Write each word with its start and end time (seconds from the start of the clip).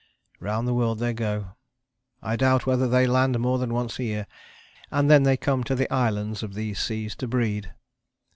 Round 0.39 0.67
the 0.67 0.73
world 0.73 0.97
they 0.97 1.13
go. 1.13 1.51
I 2.23 2.35
doubt 2.35 2.65
whether 2.65 2.87
they 2.87 3.05
land 3.05 3.37
more 3.39 3.59
than 3.59 3.71
once 3.71 3.99
a 3.99 4.03
year, 4.03 4.25
and 4.89 5.11
then 5.11 5.21
they 5.21 5.37
come 5.37 5.63
to 5.65 5.75
the 5.75 5.93
islands 5.93 6.41
of 6.41 6.55
these 6.55 6.79
seas 6.79 7.15
to 7.17 7.27
breed. 7.27 7.75